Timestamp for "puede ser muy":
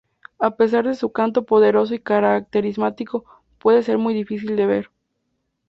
3.59-4.15